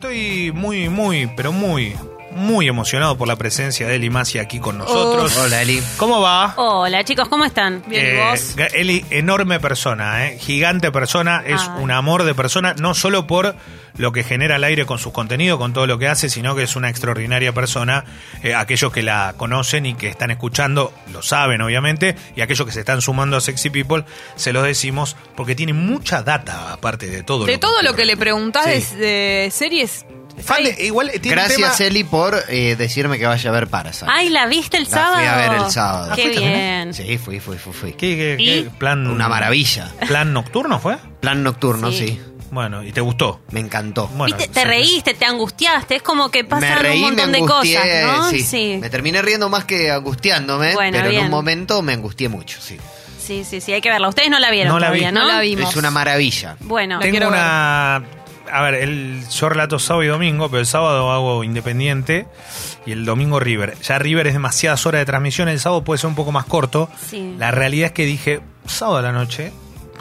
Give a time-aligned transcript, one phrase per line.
[0.00, 1.92] Estoy muy, muy, pero muy,
[2.32, 5.36] muy emocionado por la presencia de Eli Masi aquí con nosotros.
[5.38, 5.82] Hola, Eli.
[5.96, 6.54] ¿Cómo va?
[6.56, 7.82] Hola chicos, ¿cómo están?
[7.90, 8.20] Eh,
[8.56, 11.82] ga- Eli, enorme persona, eh, gigante persona, es Ay.
[11.82, 13.56] un amor de persona, no solo por
[13.96, 16.62] lo que genera al aire con sus contenidos, con todo lo que hace, sino que
[16.62, 18.04] es una extraordinaria persona.
[18.42, 22.72] Eh, aquellos que la conocen y que están escuchando lo saben, obviamente, y aquellos que
[22.72, 24.04] se están sumando a Sexy People,
[24.36, 27.46] se los decimos porque tiene mucha data, aparte de todo.
[27.46, 28.02] De lo todo lo ocurre.
[28.02, 28.96] que le preguntás Sí.
[28.96, 29.00] de,
[29.44, 30.04] de series.
[30.42, 33.68] Fan de- igual tiene un Gracias, tema- Eli, por eh, decirme que vaya a ver
[33.68, 34.06] Parasite.
[34.08, 35.16] Ay, ¿la viste el La sábado?
[35.16, 36.12] fui a ver el sábado.
[36.14, 36.94] Qué ¿Ah, fuiste bien.
[36.94, 37.92] Sí, fui, fui, fui, fui.
[37.92, 39.06] ¿Qué, qué- qué plan?
[39.06, 39.92] Una maravilla.
[40.06, 40.96] ¿Plan nocturno fue?
[41.20, 41.98] Plan nocturno, Sí.
[42.08, 42.22] sí.
[42.50, 43.42] Bueno, ¿y te gustó?
[43.50, 44.08] Me encantó.
[44.08, 44.50] Bueno, ¿Viste?
[44.52, 44.66] Te sí.
[44.66, 48.30] reíste, te angustiaste, es como que pasan reí, un montón de cosas, ¿no?
[48.30, 48.78] sí.
[48.80, 52.78] Me terminé riendo más que angustiándome, Bueno, pero en un momento me angustié mucho, sí.
[53.22, 54.08] sí, sí, sí, hay que verla.
[54.08, 55.00] Ustedes no la vieron No la vi.
[55.00, 55.26] todavía, ¿no?
[55.26, 55.68] No la vimos.
[55.70, 56.56] Es una maravilla.
[56.60, 58.02] Bueno, La Tengo una...
[58.50, 62.26] A ver, el, yo relato sábado y domingo, pero el sábado hago Independiente
[62.86, 63.74] y el domingo River.
[63.82, 66.88] Ya River es demasiadas horas de transmisión, el sábado puede ser un poco más corto.
[67.08, 67.34] Sí.
[67.38, 69.52] La realidad es que dije, sábado a la noche,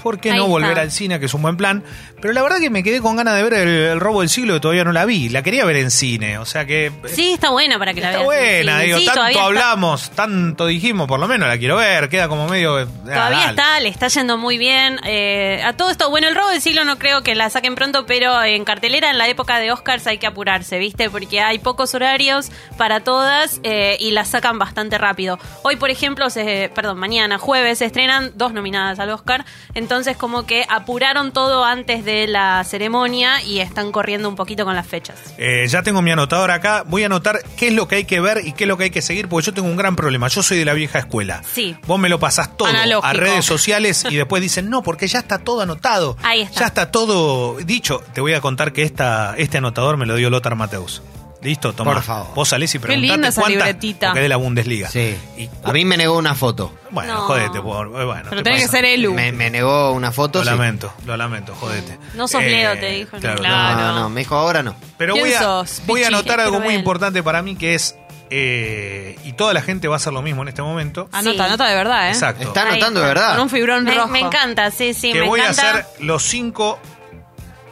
[0.02, 0.52] ¿por qué Ahí no está.
[0.52, 1.84] volver al cine, que es un buen plan?
[2.22, 4.56] Pero la verdad que me quedé con ganas de ver el, el robo del siglo,
[4.56, 5.30] que todavía no la vi.
[5.30, 6.92] La quería ver en cine, o sea que...
[7.06, 8.26] sí, está buena para que la Está veas.
[8.66, 12.10] buena, Sí, digo, sí, tanto está- hablamos, tanto dijimos, por lo menos la quiero ver,
[12.10, 12.78] queda como medio...
[12.78, 13.50] ah, Todavía dale.
[13.50, 15.00] está, le está yendo muy bien.
[15.06, 18.06] Eh, a todo esto, bueno, el robo del siglo no creo que la saquen pronto,
[18.06, 21.10] pero en cartelera en la época de Oscars hay que apurarse, ¿viste?
[21.10, 25.38] Porque hay pocos horarios para todas eh, y las sacan bastante rápido.
[25.64, 30.46] Hoy, por ejemplo, se, perdón, mañana, jueves, se estrenan dos nominadas al Oscar, entonces como
[30.46, 35.18] que apuraron todo antes de la ceremonia y están corriendo un poquito con las fechas.
[35.38, 36.84] Eh, ya tengo mi anotador acá.
[36.86, 38.86] Voy a anotar qué es lo que hay que ver y qué es lo que
[38.86, 40.28] hay que seguir, porque yo tengo un gran problema.
[40.28, 41.42] Yo soy de la vieja escuela.
[41.52, 41.76] Sí.
[41.88, 43.06] Vos me lo pasás todo Analógico.
[43.08, 46.18] a redes sociales y después dicen, no, porque ya está todo anotado.
[46.24, 46.60] Ahí está.
[46.62, 48.04] Ya está todo dicho.
[48.14, 51.02] Te voy a contar que esta, este anotador me lo dio Lothar Mateus.
[51.42, 51.94] Listo, toma.
[51.94, 52.34] Por favor.
[52.34, 54.08] Vos salís y preguntate linda esa cuántas- libretita.
[54.08, 54.90] Porque es de la Bundesliga.
[54.90, 55.16] Sí.
[55.38, 56.74] Y, A mí me negó una foto.
[56.90, 57.20] bueno, No.
[57.22, 57.62] jodete.
[57.62, 58.78] por- bueno, Pero te tiene que pasa.
[58.78, 59.14] ser Elu.
[59.14, 60.40] Me, me negó una foto.
[60.40, 60.50] Lo sí.
[60.52, 61.98] lamento, lo lamento, jodete.
[62.16, 63.44] No sos Leo, te dijo, Claro, no.
[63.44, 63.50] no.
[63.50, 63.78] Claro.
[63.94, 64.76] No, no, me dijo ahora no.
[64.98, 66.16] Pero ¿Quién voy a, sos, voy a Pichi?
[66.16, 67.96] anotar Qué algo muy importante para mí que es,
[68.30, 71.08] eh, y toda la gente va a hacer lo mismo en este momento.
[71.12, 71.42] Anota, Sí.
[71.50, 72.12] anota de verdad, ¿eh?
[72.12, 72.44] Exacto.
[72.44, 73.32] Está Ahí anotando de verdad.
[73.34, 74.08] Con un fibrón Me, rojo.
[74.08, 75.62] me encanta, sí, sí, que me voy encanta.
[75.62, 76.80] a hacer los cinco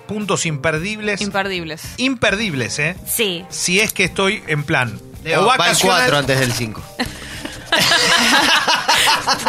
[0.07, 1.21] puntos imperdibles.
[1.21, 1.81] Imperdibles.
[1.97, 2.95] imperdibles, ¿eh?
[3.07, 3.45] Sí.
[3.49, 4.99] Si es que estoy en plan.
[5.23, 6.81] Leo, o va el vacacional- 4 antes del 5.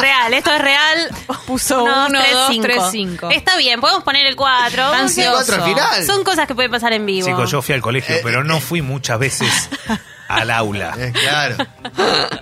[0.01, 1.09] Real, esto es real.
[1.47, 2.63] Puso Uno, uno, tres, dos, cinco.
[2.63, 3.31] tres, cinco.
[3.31, 4.69] Está bien, podemos poner el 4.
[4.83, 5.33] Está ansioso.
[5.33, 6.07] cuatro al final.
[6.07, 7.27] Son cosas que pueden pasar en vivo.
[7.27, 9.69] Chicos, yo fui al Eh, colegio, pero no fui muchas veces
[10.29, 10.97] al aula.
[11.13, 11.57] Claro.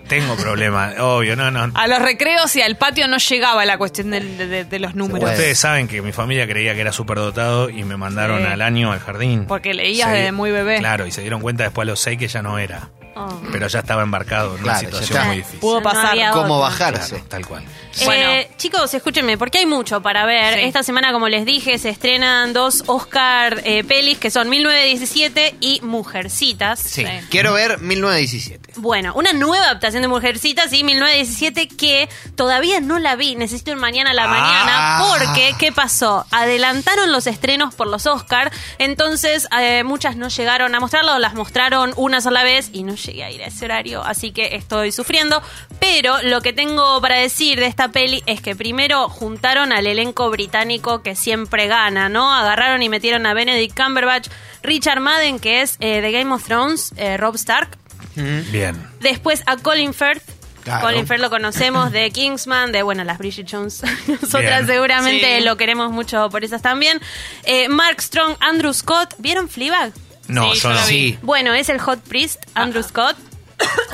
[0.09, 1.71] Tengo problemas, obvio, no, no.
[1.75, 4.95] A los recreos y al patio no llegaba la cuestión del- de, de- de los
[4.95, 5.31] números.
[5.31, 8.47] Ustedes saben que mi familia creía que era superdotado y me mandaron Sí.
[8.47, 9.47] al año al jardín.
[9.47, 10.79] Porque leías Se- desde muy bebé.
[10.79, 12.89] Claro, y se dieron cuenta después a los seis que ya no era.
[13.17, 13.41] Oh.
[13.53, 15.25] Pero ya estaba embarcado en una Claro, ya situación está.
[15.27, 15.61] muy difícil.
[15.61, 16.07] Pudo No pasar.
[16.07, 17.09] había ¿Cómo bajarse?
[17.11, 17.65] Claro, tal cual.
[18.05, 18.29] Bueno.
[18.33, 20.55] Eh, chicos, escúchenme, porque hay mucho para ver.
[20.55, 20.61] Sí.
[20.65, 25.81] Esta semana, como les dije, se estrenan dos Oscar eh, pelis que son 1917 y
[25.83, 26.81] Mujercitas.
[26.81, 27.05] Sí.
[27.05, 27.11] Sí.
[27.31, 28.73] Quiero ver 1917.
[28.77, 33.37] Bueno, una nueva adaptación de Mujercitas, sí, 1917, que todavía no la vi.
[33.37, 34.29] Necesito ir mañana a la Ah.
[34.29, 36.27] mañana, porque, ¿qué pasó?
[36.33, 41.93] Adelantaron los estrenos por los Oscar, entonces eh, muchas no llegaron a mostrarlo, las mostraron
[41.97, 45.43] una sola vez y no llegué a ir a ese horario, así que estoy sufriendo.
[45.81, 50.31] Pero lo que tengo para decir de esta peli es que primero juntaron al elenco
[50.31, 52.33] británico que siempre gana, ¿no?
[52.35, 54.29] Agarraron y metieron a Benedict Cumberbatch,
[54.63, 57.77] Richard Madden, que es eh, de Game of Thrones, eh, Rob Stark,
[58.17, 58.77] Bien.
[59.01, 60.23] Después a Colin Firth.
[60.63, 60.87] Claro.
[60.87, 63.83] Colin Firth lo conocemos de Kingsman, de bueno, las Bridget Jones.
[64.07, 64.67] Nosotras Bien.
[64.67, 65.45] seguramente Sí.
[65.45, 67.01] lo queremos mucho por esas también.
[67.43, 69.15] Eh, Mark Strong, Andrew Scott.
[69.19, 69.93] ¿Vieron Fleabag?
[70.29, 70.75] No, Sí, yo yo no.
[70.77, 71.13] la vi.
[71.13, 71.19] Sí.
[71.23, 73.17] Bueno, es el Hot Priest, Andrew Scott.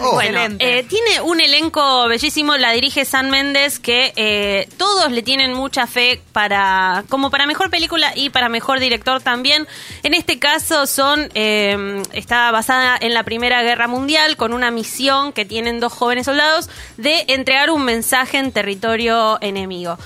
[0.01, 0.79] Oh, bueno, excelente.
[0.79, 5.87] eh, tiene un elenco bellísimo, la dirige San Méndez, que eh, todos le tienen mucha
[5.87, 9.69] fe para como para mejor película y para mejor director también.
[10.03, 15.33] En este caso son eh, está basada en la Primera Guerra Mundial con una misión
[15.33, 19.99] que tienen dos jóvenes soldados de entregar un mensaje en territorio enemigo.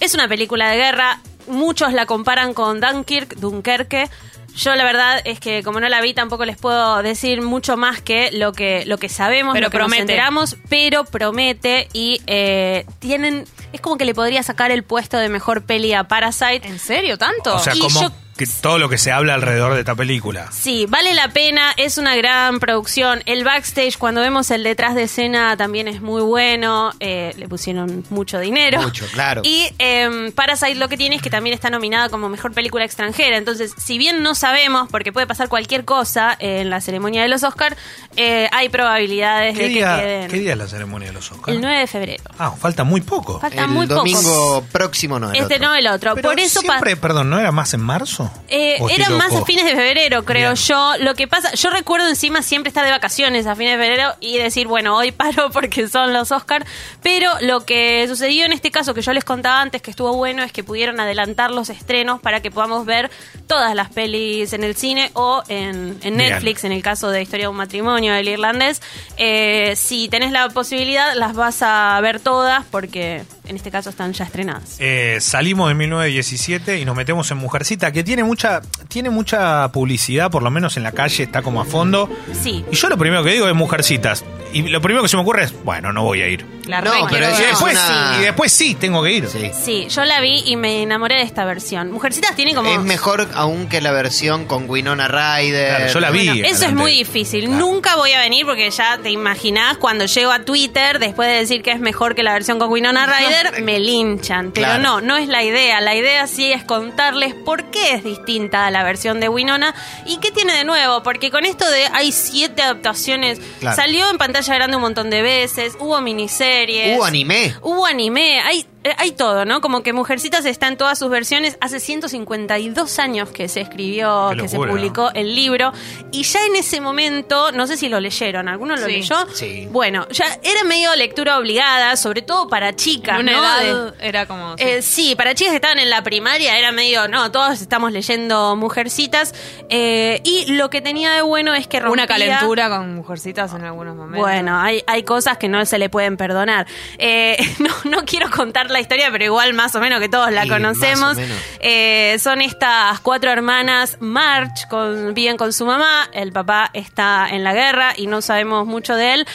[0.00, 4.08] Es una película de guerra, muchos la comparan con Dunkirk, Dunkerque.
[4.56, 8.00] Yo la verdad es que como no la vi tampoco les puedo decir mucho más
[8.00, 10.02] que lo que lo que sabemos, Pero lo que nos promete.
[10.02, 15.28] enteramos, pero promete y eh, tienen es como que le podría sacar el puesto de
[15.28, 16.66] mejor peli a Parasite.
[16.68, 17.18] ¿En serio?
[17.18, 17.56] ¿Tanto?
[17.56, 20.50] O sea, y como- yo que todo lo que se habla alrededor de esta película.
[20.52, 23.22] Sí, vale la pena, es una gran producción.
[23.26, 26.92] El backstage, cuando vemos el detrás de escena, también es muy bueno.
[27.00, 28.82] eh, le pusieron mucho dinero.
[28.82, 29.42] Mucho, claro.
[29.54, 33.36] Y eh, Parasite lo que tiene es que también está nominada como mejor película extranjera.
[33.36, 37.42] Entonces, si bien no sabemos, porque puede pasar cualquier cosa en la ceremonia de los
[37.44, 37.76] Oscars,
[38.16, 40.30] hay probabilidades ¿Qué de día, que queden.
[40.30, 41.54] ¿Qué día es la ceremonia de los Oscars?
[41.54, 42.24] El 9 de febrero.
[42.38, 43.38] Ah, falta muy poco.
[43.40, 44.66] Falta el muy domingo poco.
[44.72, 45.68] próximo no el Este otro.
[45.68, 46.14] no, el otro.
[46.14, 48.23] Pero Por eso siempre, perdón, ¿no era más en marzo?
[48.48, 50.66] Eh, ¿O estoy eran más a fines de febrero, creo Bien.
[50.66, 50.92] yo.
[51.00, 54.38] Lo que pasa, yo recuerdo encima siempre estar de vacaciones a fines de febrero y
[54.38, 56.66] decir, bueno, hoy paro porque son los Oscars.
[57.02, 60.42] Pero lo que sucedió en este caso, que yo les contaba antes que estuvo bueno,
[60.42, 63.10] es que pudieron adelantar los estrenos para que podamos ver
[63.46, 66.16] todas las pelis en el cine o en, en Bien.
[66.16, 68.82] Netflix, en el caso de Historia de un matrimonio, el irlandés.
[69.16, 74.12] Eh, si tenés la posibilidad, las vas a ver todas porque en este caso están
[74.12, 74.76] ya estrenadas.
[74.78, 80.30] Eh, salimos de 1917 y nos metemos en Mujercita, que tiene mucha, tiene mucha publicidad,
[80.30, 82.08] por lo menos en la calle, está como a fondo.
[82.42, 82.64] Sí.
[82.70, 84.24] Y yo lo primero que digo es Mujercitas.
[84.52, 86.46] Y lo primero que se me ocurre es, bueno, no voy a ir.
[86.66, 89.28] La No, pero Y después, una- y después sí, tengo que ir.
[89.28, 89.50] Sí.
[89.52, 91.90] Sí, yo la vi y me enamoré de esta versión.
[91.90, 92.70] Mujercitas tiene como...
[92.70, 95.76] Es mejor aún que la versión con Winona Ryder.
[95.76, 96.28] Claro, yo la vi.
[96.28, 97.50] Bueno, eso es muy difícil.
[97.58, 101.62] Nunca voy a venir porque ya te imaginás cuando llego a Twitter, después de decir
[101.62, 104.52] que es mejor que la versión con Winona Ryder, me linchan.
[104.52, 104.82] Pero Claro.
[104.82, 105.80] no, no es la idea.
[105.80, 109.74] La idea sí es contarles por qué es distinta a la versión de Winona
[110.06, 111.02] y qué tiene de nuevo.
[111.02, 113.76] Porque con esto de hay siete adaptaciones, Claro.
[113.76, 116.96] salió en pantalla grande un montón de veces, hubo miniseries.
[116.96, 117.54] Hubo anime.
[117.62, 118.66] Hubo anime, hay,
[118.98, 119.60] hay todo, ¿no?
[119.60, 121.56] Como que Mujercitas está en todas sus versiones.
[121.60, 125.72] Hace 152 años que se escribió, que se publicó el libro.
[126.12, 128.92] Y ya en ese momento, no sé si lo leyeron, ¿alguno lo Sí.
[128.92, 129.16] leyó?
[129.32, 129.68] Sí.
[129.70, 133.38] Bueno, ya era medio lectura obligada, sobre todo para chicas, En una ¿no?
[133.38, 134.56] edad De- era como...
[134.58, 134.64] sí.
[134.64, 138.56] eh, sí, para chicas que estaban en la primaria era medio, no, todos estamos leyendo
[138.56, 139.34] Mujercitas.
[139.70, 142.04] eh, y lo que tenía de bueno es que rompía...
[142.04, 144.20] Una calentura con mujercitas en algunos momentos.
[144.20, 146.66] Bueno, hay, hay cosas que no se le pueden perdonar.
[146.98, 150.42] Eh, no, no quiero contar la historia, pero igual más o menos que todos la
[150.42, 151.16] Sí, conocemos.
[151.60, 157.42] Eh, son estas cuatro hermanas, March, con, viven con su mamá, el papá está en
[157.42, 159.26] la guerra y no sabemos mucho de él.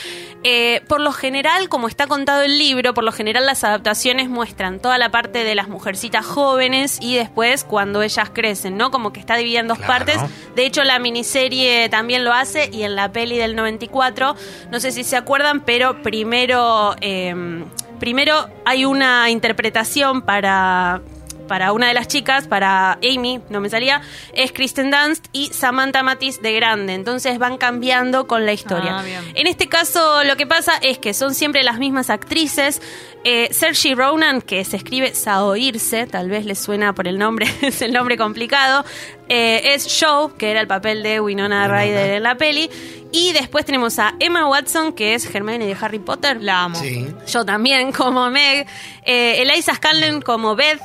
[0.44, 4.80] Eh, por lo general, como está contado el libro, por lo general las adaptaciones muestran
[4.80, 8.90] toda la parte de las mujercitas jóvenes y después cuando ellas crecen, ¿no?
[8.92, 10.06] Como que está dividida en dos Claro.
[10.06, 10.22] partes.
[10.56, 14.36] De hecho, la miniserie también lo hace y en la peli del 94,
[14.72, 17.64] no sé si se acuerdan, pero primero, eh,
[18.00, 21.02] primero hay una interpretación para
[21.50, 24.02] para una de las chicas, para Amy, no me salía,
[24.34, 26.94] es Kristen Dunst y Samantha Matis de grande.
[26.94, 29.00] Entonces van cambiando con la historia.
[29.00, 29.22] Ah.
[29.34, 32.82] En este caso, lo que pasa es que son siempre las mismas actrices.
[33.26, 37.82] Eh, Saoirse Ronan, que se escribe Saoirse, tal vez les suena por el nombre, es
[37.82, 38.86] el nombre complicado,
[39.28, 42.70] eh, es Joe, que era el papel de Winona Ryder en la peli.
[43.12, 46.42] Y después tenemos a Emma Watson, que es Hermione de Harry Potter.
[46.42, 46.80] La amo.
[46.80, 47.08] Sí.
[47.28, 48.68] Yo también, como Meg.
[49.04, 50.80] Eh, Eliza Scanlon como Beth.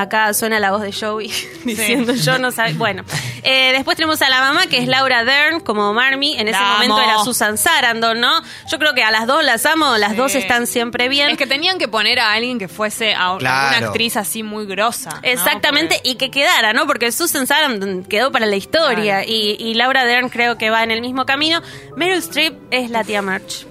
[0.00, 1.30] Acá suena la voz de Joey
[1.64, 2.74] diciendo yo no sabía.
[2.76, 3.04] Bueno,
[3.42, 6.34] eh, después tenemos a la mamá que es Laura Dern como Marmy.
[6.38, 7.04] En ese La momento amo.
[7.04, 8.40] era Susan Sarandon, ¿no?
[8.70, 10.16] Yo creo que a las dos las amo, las Sí.
[10.16, 11.30] dos están siempre bien.
[11.30, 13.76] Es que tenían que poner a alguien que fuese a Claro.
[13.78, 15.10] una actriz así muy grosa.
[15.10, 15.20] ¿no?
[15.22, 16.86] Exactamente, Porque- y que quedara, ¿no?
[16.86, 19.26] Porque Susan Sarandon quedó para la historia Claro.
[19.30, 21.60] y, y Laura Dern creo que va en el mismo camino.
[21.96, 23.66] Meryl Streep es la tía March.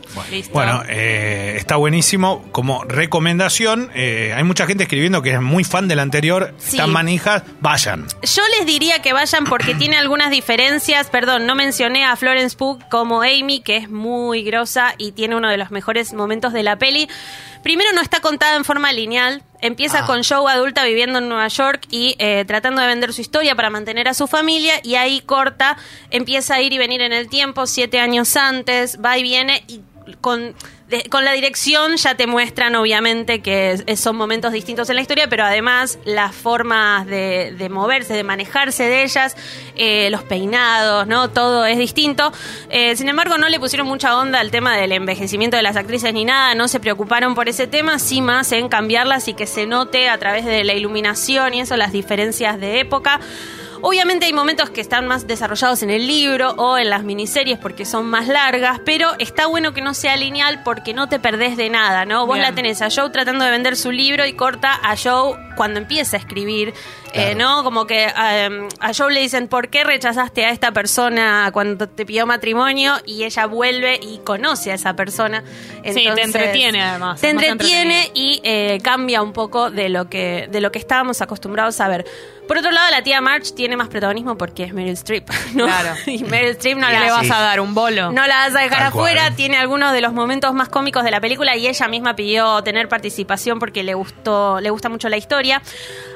[0.54, 2.46] Bueno, eh, está buenísimo.
[2.52, 6.78] Como recomendación, eh, hay mucha gente escribiendo que es muy fan del anterior, Sí.
[6.78, 8.06] están manijas, vayan.
[8.24, 11.08] Yo les diría que vayan porque tiene algunas diferencias.
[11.10, 15.50] Perdón, no mencioné a Florence Pugh como Amy, que es muy grosa y tiene uno
[15.50, 17.08] de los mejores momentos de la peli.
[17.64, 19.44] Primero, no está contada en forma lineal.
[19.62, 20.06] Empieza Ah.
[20.06, 23.70] con Joe adulta viviendo en Nueva York y eh, tratando de vender su historia para
[23.70, 24.76] mantener a su familia.
[24.84, 25.78] Y ahí corta,
[26.12, 29.82] empieza a ir y venir en el tiempo, siete años antes, va y viene y
[30.22, 30.56] con,
[31.10, 35.44] con la dirección ya te muestran obviamente que son momentos distintos en la historia, pero
[35.44, 39.36] además las formas de, de moverse, de manejarse de ellas,
[39.76, 41.30] eh, los peinados, ¿no?
[41.30, 42.32] Todo es distinto.
[42.70, 46.14] Eh, sin embargo, no le pusieron mucha onda al tema del envejecimiento de las actrices
[46.14, 49.68] ni nada, no se preocuparon por ese tema, sí más en cambiarlas y que se
[49.68, 53.20] note a través de la iluminación y eso, las diferencias de época.
[53.82, 57.86] Obviamente hay momentos que están más desarrollados en el libro o en las miniseries porque
[57.86, 61.70] son más largas, pero está bueno que no sea lineal porque no te perdés de
[61.70, 62.26] nada, ¿no?
[62.26, 62.50] Vos Bien.
[62.50, 66.18] la tenés a Joe tratando de vender su libro y corta a Joe cuando empieza
[66.18, 66.74] a escribir,
[67.14, 67.64] eh, ¿no?
[67.64, 72.06] Como que um, a Joe le dicen, ¿por qué rechazaste a esta persona cuando te
[72.06, 72.94] pidió matrimonio?
[73.06, 75.44] Y ella vuelve y conoce a esa persona.
[75.84, 80.62] Sí, te entretiene, además, Te entretiene y eh, cambia un poco de lo que de
[80.62, 82.06] lo que estábamos acostumbrados a ver.
[82.50, 85.66] Por otro lado, la tía March tiene más protagonismo porque es Meryl Streep, ¿no?
[85.68, 85.94] Claro.
[86.08, 87.32] Y Meryl Streep no ¿Qué la le vas Sí.
[87.32, 87.60] a dar?
[87.62, 88.12] ¿Un bolo?
[88.12, 89.36] no la vas a dejar Tal afuera, cual.
[89.36, 92.90] tiene algunos de los momentos más cómicos de la película y ella misma pidió tener
[92.90, 95.62] participación porque le gustó, le gusta mucho la historia.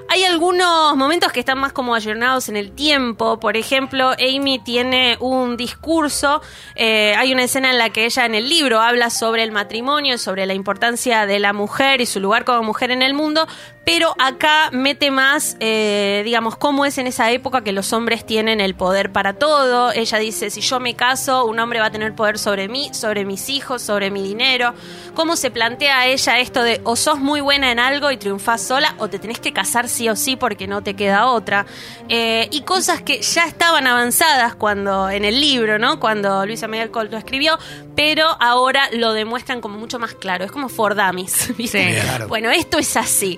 [0.10, 3.40] Hay algunos momentos que están más como ayornados en el tiempo.
[3.40, 6.42] Por ejemplo, Amy tiene un discurso.
[6.76, 10.18] eh, hay una escena en la que ella en el libro habla sobre el matrimonio,
[10.18, 13.48] sobre la importancia de la mujer y su lugar como mujer en el mundo.
[13.86, 18.62] Pero acá mete más, eh, digamos, cómo es en esa época que los hombres tienen
[18.62, 19.92] el poder para todo.
[19.92, 23.26] Ella dice, si yo me caso, un hombre va a tener poder sobre mí, sobre
[23.26, 24.74] mis hijos, sobre mi dinero.
[25.16, 28.96] ¿Cómo se plantea ella esto de o sos muy buena en algo y triunfás sola
[29.00, 31.66] o te tenés que casar sí o sí porque no te queda otra?
[32.08, 36.00] Eh, y cosas que ya estaban avanzadas cuando en el libro, ¿no?
[36.00, 37.60] Cuando Luisa Miguel Colt lo escribió,
[37.98, 40.46] pero ahora lo demuestran como mucho más claro.
[40.46, 41.96] Es como for dummies, ¿viste?
[41.96, 42.02] Sí.
[42.02, 42.28] Claro.
[42.30, 43.38] Bueno, esto es así.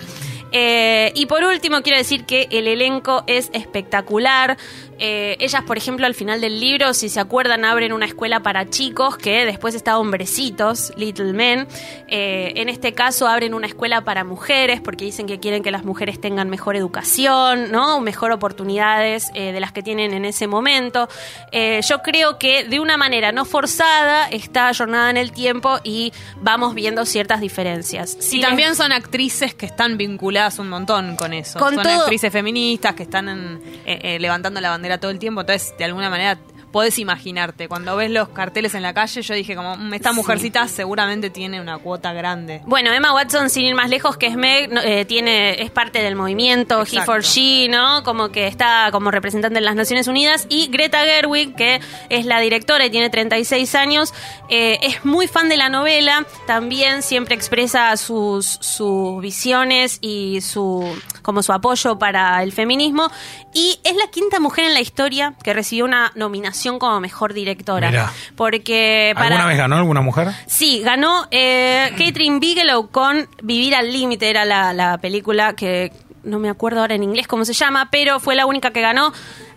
[0.57, 4.55] Eh, y por último, quiero decir que el elenco es espectacular.
[4.97, 8.69] Eh, ellas, por ejemplo, al final del libro, si se acuerdan, abren una escuela para
[8.69, 11.67] chicos que después está Hombrecitos, Little Men.
[12.07, 15.83] Eh, en este caso, abren una escuela para mujeres porque dicen que quieren que las
[15.83, 17.99] mujeres tengan mejor educación, ¿no?
[17.99, 21.09] Mejor oportunidades eh, de las que tienen en ese momento.
[21.51, 26.75] Yo creo que de una manera no forzada está jornada en el tiempo y vamos
[26.75, 28.15] viendo ciertas diferencias.
[28.19, 31.59] Y Si también son actrices que están vinculadas un montón con eso.
[31.59, 35.19] Con son todo- actrices feministas que están en- eh, eh, levantando la bandera todo el
[35.19, 35.41] tiempo.
[35.41, 36.37] Entonces, de alguna manera,
[36.75, 37.69] podés imaginarte.
[37.69, 41.61] Cuando ves los carteles en la calle, yo dije como, "Mm, esta mujercita seguramente tiene
[41.61, 42.59] una cuota grande.
[42.65, 46.17] Bueno, Emma Watson, sin ir más lejos, que es Meg, eh, tiene, es parte del
[46.17, 47.13] movimiento He Exacto.
[47.13, 48.03] for She, ¿no?
[48.03, 50.47] Como que está como representante en las Naciones Unidas.
[50.49, 51.79] Y Greta Gerwig, que
[52.09, 54.13] es la directora y tiene 36 años,
[54.49, 56.25] eh, es muy fan de la novela.
[56.45, 60.83] También siempre expresa sus, sus visiones y su
[61.25, 63.09] como su apoyo para el feminismo.
[63.51, 67.89] Y es la quinta mujer en la historia que recibió una nominación como mejor directora.
[67.89, 68.13] Mirá.
[68.35, 69.27] Porque para...
[69.27, 70.27] ¿Alguna vez ganó alguna mujer?
[70.45, 75.91] Sí, ganó eh, Catherine Bigelow con Vivir al Límite, era la, la película que
[76.23, 79.11] no me acuerdo ahora en inglés cómo se llama, pero fue la única que ganó.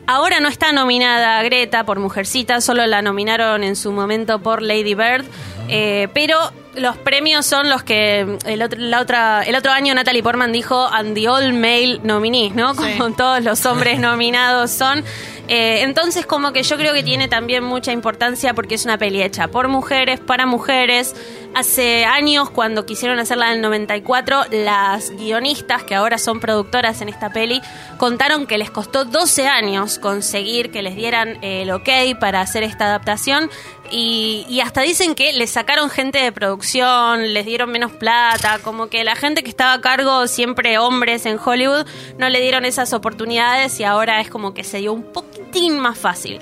[0.06, 4.94] Ahora no está nominada Greta por Mujercita, solo la nominaron en su momento por Lady
[4.94, 5.26] Bird,
[5.68, 6.38] eh, pero
[6.78, 10.87] los premios son los que el otro, la otra, el otro año Natalie Portman dijo
[10.92, 12.75] and the all male nominees, ¿no?
[12.75, 12.80] Sí.
[12.99, 15.04] Como todos los hombres nominados son.
[15.49, 19.23] Eh, entonces como que yo creo que tiene también mucha importancia porque es una peli
[19.23, 21.14] hecha por mujeres, para mujeres.
[21.54, 27.08] Hace años, cuando quisieron hacerla en el 94, las guionistas, que ahora son productoras en
[27.08, 27.62] esta peli,
[27.97, 31.88] contaron que les costó 12 años conseguir que les dieran el ok
[32.20, 33.50] para hacer esta adaptación.
[33.90, 38.88] Y, y hasta dicen que les sacaron gente de producción, les dieron menos plata, como
[38.88, 41.87] que la gente que estaba a cargo, siempre hombres en Hollywood,
[42.18, 45.99] no le dieron esas oportunidades y ahora es como que se dio un poquitín más
[45.99, 46.40] fácil.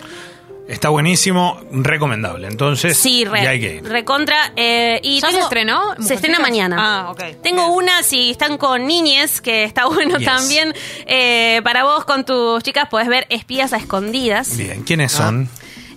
[0.69, 2.49] Está buenísimo, recomendable.
[2.49, 3.85] Entonces, Sí, re, hay que ir.
[3.85, 4.51] recontra.
[4.57, 5.95] eh, y ¿Ya se estrenó?
[6.01, 6.77] Se estrena mañana.
[6.81, 7.23] Ah, ok.
[7.41, 7.71] Tengo Bien.
[7.79, 10.27] una, si están con niñes, que está bueno Yes.
[10.27, 10.75] también.
[11.07, 14.57] eh, para vos, con tus chicas, podés ver Espías a Escondidas.
[14.57, 15.49] Bien, ¿quiénes son?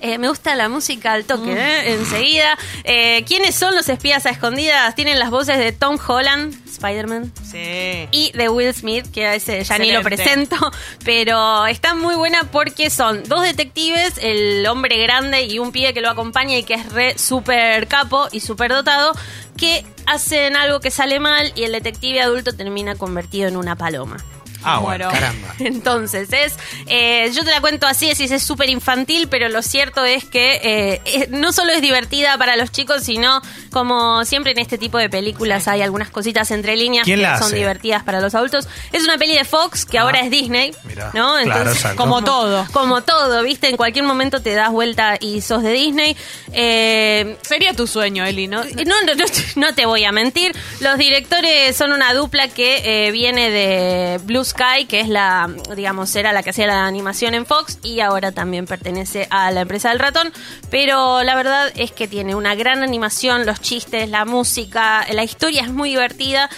[0.02, 1.94] Eh, me gusta la música al toque, ¿eh?
[1.94, 2.58] enseguida.
[2.84, 4.96] Eh, ¿Quiénes son los espías a escondidas?
[4.96, 8.08] Tienen las voces de Tom Holland, Spider-Man, Sí.
[8.12, 10.56] y de Will Smith, que a ese ya ni lo presento,
[11.04, 16.02] pero está muy buena porque son dos detectives, el hombre grande y un pibe que
[16.02, 19.12] lo acompaña y que es re súper capo y súper dotado,
[19.58, 24.18] que hacen algo que sale mal y el detective adulto termina convertido en una paloma.
[24.64, 25.12] Ah, bueno, Bueno.
[25.20, 25.54] caramba.
[25.60, 30.04] Entonces, es eh, yo te la cuento así, es es súper infantil, pero lo cierto
[30.06, 34.60] es que eh, es- no solo es divertida para los chicos, sino como siempre en
[34.60, 37.56] este tipo de películas hay algunas cositas entre líneas ¿Quién que son hace?
[37.56, 38.68] divertidas para los adultos.
[38.92, 41.36] Es una peli de Fox que Ah, ahora es Disney, mirá, ¿no?
[41.44, 41.72] claro.
[41.96, 42.66] Como todo.
[42.74, 43.70] Como todo, ¿viste?
[43.70, 46.16] En cualquier momento te das vuelta y sos de Disney.
[46.54, 48.64] Eh, Sería tu sueño, Eli, ¿no?
[48.64, 48.72] no,
[49.06, 49.26] no, no,
[49.56, 50.56] no te voy a mentir.
[50.82, 56.16] Los directores son una dupla que eh, viene de Blue Sky, que es la, digamos,
[56.16, 59.90] era la que hacía la animación en Fox y ahora también pertenece a la empresa
[59.90, 60.34] del ratón.
[60.70, 65.62] Pero la verdad es que tiene una gran animación, los chistes, la música, la historia
[65.62, 66.50] es muy divertida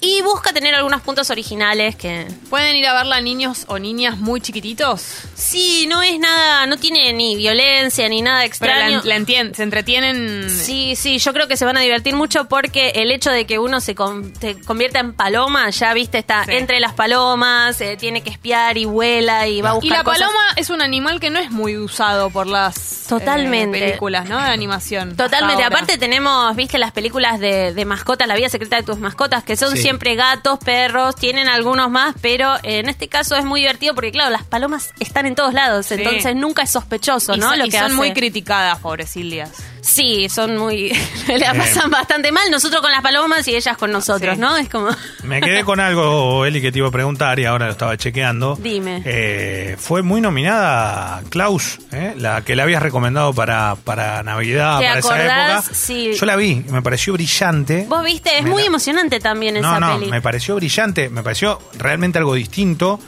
[0.00, 4.40] y busca tener algunos puntos originales que ¿Pueden ir a verla niños o niñas muy
[4.40, 5.02] chiquititos?
[5.34, 8.98] sí, no es nada, no tiene ni violencia ni nada Pero extraño.
[9.04, 10.50] la, la entien- se entretienen.
[10.50, 13.58] Sí, sí, yo creo que se van a divertir mucho porque el hecho de que
[13.58, 16.52] uno se, con- se convierta en paloma, ya viste, está Sí.
[16.52, 20.04] entre las palomas, eh, tiene que espiar y vuela y va a Y buscar la
[20.04, 20.20] cosas.
[20.20, 23.78] paloma es un animal que no es muy usado por las Totalmente.
[23.78, 24.36] eh, películas, ¿no?
[24.38, 25.16] De animación.
[25.16, 25.64] Totalmente.
[25.64, 29.56] Aparte tenemos, viste, las películas de, de mascotas, La vida secreta de tus mascotas, que
[29.56, 29.82] son Sí.
[29.82, 34.30] siempre gatos, perros, tienen algunos más, pero en este caso es muy divertido porque, claro,
[34.30, 35.94] las palomas están en todos lados, Sí.
[35.94, 37.50] entonces nunca es sospechoso, Y ¿no?
[37.50, 37.94] son- Lo y que son hace.
[37.94, 39.50] muy criticadas, pobrecillas.
[39.80, 40.92] Sí, son muy...
[41.28, 44.40] le la pasan bastante mal, nosotros con las palomas y ellas con nosotros, Sí.
[44.40, 44.56] ¿no?
[44.56, 44.88] Es como...
[45.22, 48.56] Me quedé con algo, Eli, que te iba a preguntar y ahora lo estaba chequeando.
[48.60, 49.02] Dime.
[49.04, 52.14] Eh, fue muy nominada Klaus, ¿eh?
[52.16, 55.74] la que le habías recomendado para, para Navidad, ¿Te para esa época.
[55.74, 56.12] Sí.
[56.18, 57.86] Yo la vi, me pareció brillante.
[57.88, 60.10] Vos viste, es Me muy la- emocionante también No, esa no, peli.
[60.10, 62.98] me pareció brillante, me pareció realmente algo distinto.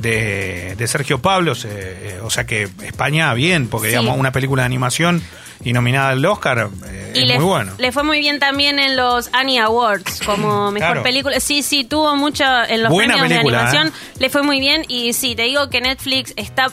[0.00, 3.96] De, de Sergio Pablos, eh, eh, o sea que España bien, porque Sí.
[3.96, 5.22] digamos una película de animación
[5.62, 7.72] y nominada al Oscar eh, Y es le, muy bueno.
[7.76, 11.02] le fue muy bien también en los Annie Awards como mejor Claro.
[11.02, 11.38] película.
[11.40, 13.88] Sí, sí, tuvo mucho en los Buena premios película, de animación.
[13.88, 14.16] ¿eh?
[14.20, 16.68] Le fue muy bien y sí, te digo que Netflix está...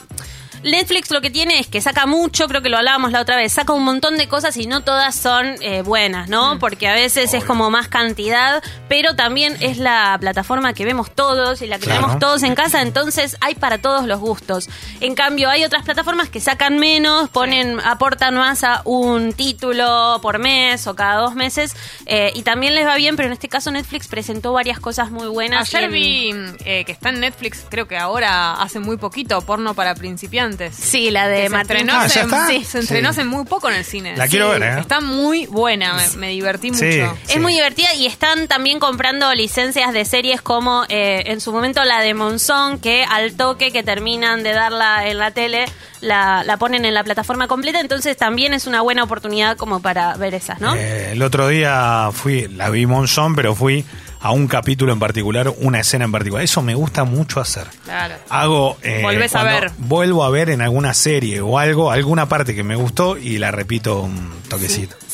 [0.62, 3.52] Netflix lo que tiene es que saca mucho, creo que lo hablábamos la otra vez,
[3.52, 6.54] saca un montón de cosas y no todas son eh, buenas, ¿no?
[6.54, 6.58] Mm.
[6.58, 11.62] Porque a veces es como más cantidad, pero también es la plataforma que vemos todos
[11.62, 12.00] y la que Claro.
[12.00, 14.68] tenemos todos en casa, entonces hay para todos los gustos.
[15.00, 20.38] En cambio, hay otras plataformas que sacan menos, ponen, aportan más a un título por
[20.38, 21.74] mes o cada dos meses,
[22.06, 25.28] eh, y también les va bien, pero en este caso Netflix presentó varias cosas muy
[25.28, 25.68] buenas.
[25.74, 26.30] Ayer en- vi
[26.64, 30.47] eh, que está en Netflix, creo que ahora hace muy poquito, porno para principiantes.
[30.72, 31.56] Sí, la de Que se
[31.90, 32.46] Ah, hace, ¿ya está?
[32.46, 33.20] sí, se estrenó Sí.
[33.20, 34.16] hace muy poco en el cine.
[34.16, 34.80] La quiero ver, ¿eh?
[34.80, 36.84] Está muy buena, me, me divertí Sí.
[36.84, 37.18] mucho.
[37.28, 41.82] Es muy divertida y están también comprando licencias de series como eh, en su momento
[41.84, 45.64] la de Monzón, que al toque que terminan de darla en la tele,
[46.00, 50.14] la, la ponen en la plataforma completa, entonces también es una buena oportunidad como para
[50.16, 50.74] ver esas, ¿no?
[50.74, 53.84] Eh, el otro día fui, la vi Monzón, pero fui
[54.20, 56.44] a un capítulo en particular, una escena en particular.
[56.44, 57.66] Eso me gusta mucho hacer.
[57.84, 58.14] Claro.
[58.28, 58.76] Hago.
[58.82, 59.70] eh, Volvés a cuando ver.
[59.78, 63.50] Vuelvo a ver en alguna serie o algo, alguna parte que me gustó y la
[63.50, 64.96] repito un toquecito.
[65.06, 65.07] Sí,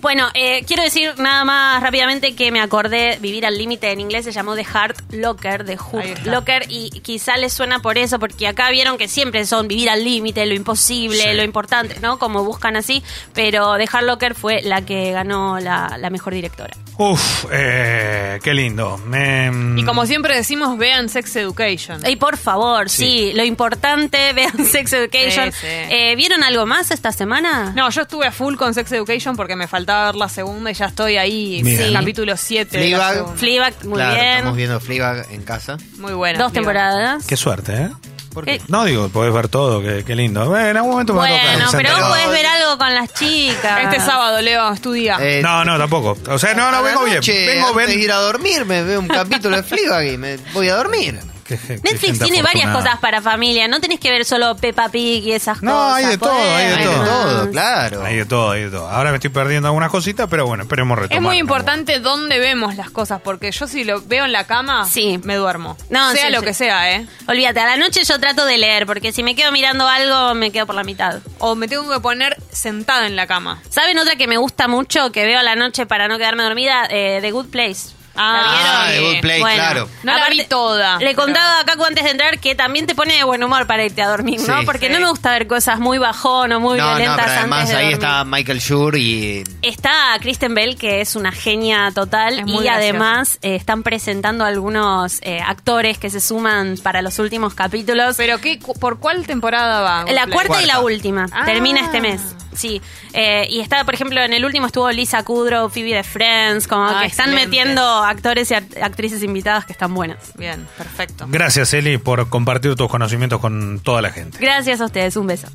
[0.00, 4.24] bueno, eh, quiero decir nada más rápidamente que me acordé Vivir al Límite en inglés,
[4.24, 6.30] se llamó The Heart Locker, de está.
[6.30, 10.04] Locker, y quizá les suena por eso, porque acá vieron que siempre son vivir al
[10.04, 11.32] límite, lo imposible, Sí.
[11.34, 12.18] lo importante, ¿no?
[12.18, 13.02] Como buscan así,
[13.34, 16.74] pero The Heart Locker fue la que ganó la, la mejor directora.
[16.98, 18.98] Uf, eh, qué lindo.
[18.98, 22.00] Me, Y como siempre decimos, vean Sex Education.
[22.08, 23.32] Y por favor, sí, Sí.
[23.34, 25.52] lo importante, vean Sex Education.
[25.52, 25.66] Sí, sí.
[25.66, 27.72] Eh, ¿Vieron algo más esta semana?
[27.74, 30.74] No, yo estuve a full con Sex Education porque me faltaba ver la segunda y
[30.74, 31.86] ya estoy ahí, Mira.
[31.86, 32.78] sí, capítulo 7.
[32.78, 33.36] de la Fleabag.
[33.36, 34.26] Fleabag, muy claro, bien.
[34.36, 35.76] estamos viendo Fleabag en casa.
[35.98, 36.38] Muy buena.
[36.38, 36.52] Dos Fleabag.
[36.74, 37.26] temporadas.
[37.26, 37.90] Qué suerte, ¿eh?
[38.32, 38.54] ¿Por qué?
[38.54, 40.56] Eh, No digo, podés ver todo, qué, qué lindo.
[40.56, 42.94] Eh, En algún momento me va a tocar Bueno, pero vos podés ver algo con
[42.94, 43.80] las chicas.
[43.84, 45.18] Este sábado, Leo, estudia.
[45.20, 46.16] Eh, No, no, tampoco.
[46.28, 47.20] O sea, no, no, a vengo bien.
[47.26, 47.90] Vengo bien.
[48.00, 51.18] ir a dormir, me veo un capítulo de Fleabag y me voy a dormir.
[51.46, 53.66] Qué- qué Netflix tiene varias cosas para familia.
[53.68, 55.94] No tenés que ver solo Peppa Pig y esas No, cosas.
[55.96, 57.04] hay de todo, hay de Hay de ver todo.
[57.04, 58.04] todo, claro.
[58.04, 58.88] Hay de todo, hay de todo.
[58.88, 61.16] Ahora me estoy perdiendo algunas cositas, pero bueno, esperemos retomar.
[61.16, 64.86] Es muy importante dónde vemos las cosas, porque yo si lo veo en la cama,
[64.88, 65.20] Sí.
[65.24, 65.76] me duermo.
[65.90, 66.46] No, sea sí, lo sí.
[66.46, 67.06] que sea, ¿eh?
[67.26, 70.52] Olvídate, a la noche yo trato de leer, porque si me quedo mirando algo, me
[70.52, 71.20] quedo por la mitad.
[71.38, 73.60] O me tengo que poner sentada en la cama.
[73.68, 76.86] ¿Saben otra que me gusta mucho, que veo a la noche para no quedarme dormida?
[76.90, 77.90] Eh, The Good Place.
[78.14, 78.86] Ah.
[78.90, 79.88] The Good Place, Bueno, claro.
[80.02, 83.16] No la vi toda, Le contaba a Caco antes de entrar que también te pone
[83.16, 84.60] de buen humor para irte a dormir, ¿no?
[84.60, 84.66] Sí.
[84.66, 84.92] Porque Sí.
[84.92, 87.70] no me gusta ver cosas muy bajón o muy No, no, violentas pero además antes
[87.70, 88.04] de ahí dormir.
[88.06, 92.64] está Michael Schur y Está Kristen Bell, que es una genia total, Es muy y
[92.64, 92.76] graciosa.
[92.76, 98.16] además eh, están presentando algunos eh, actores que se suman para los últimos capítulos.
[98.16, 100.04] Pero qué, cu- ¿por cuál temporada va?
[100.10, 100.80] la cuarta y la Cuarta.
[100.80, 101.26] última.
[101.32, 101.44] Ah.
[101.44, 102.20] Termina este mes.
[102.54, 102.80] Sí.
[103.12, 106.84] Eh, y está, por ejemplo, en el último estuvo Lisa Kudrow, Phoebe de Friends, como
[106.84, 107.46] Ah, que están excelente.
[107.46, 110.32] metiendo actores y act- actrices invitadas que están buenas.
[110.36, 111.26] Bien, perfecto.
[111.28, 114.38] Gracias, Eli, por compartir tus conocimientos con toda la gente.
[114.38, 115.48] Gracias a ustedes, un beso.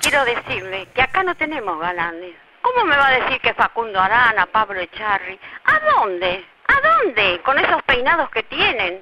[0.00, 2.34] Quiero decirle que acá no tenemos galanes.
[2.60, 5.38] ¿Cómo me va a decir que Facundo Arana, Pablo Echarri?
[5.64, 6.44] ¿A dónde?
[6.68, 7.40] ¿A dónde?
[7.44, 9.00] Con esos peinados que tienen.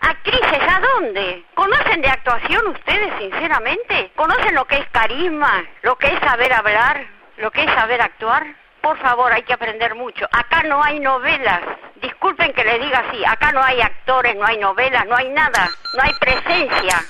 [0.00, 1.44] Actrices, ¿a dónde?
[1.54, 4.12] ¿Conocen de actuación ustedes, sinceramente?
[4.14, 5.64] ¿Conocen lo que es carisma?
[5.82, 7.06] ¿Lo que es saber hablar?
[7.36, 8.46] ¿Lo que es saber actuar?
[8.80, 10.26] Por favor, hay que aprender mucho.
[10.32, 11.60] Acá no hay novelas.
[11.96, 13.24] Disculpen que le diga así.
[13.24, 15.68] Acá no hay actores, no hay novelas, no hay nada.
[15.94, 17.04] No hay presencia.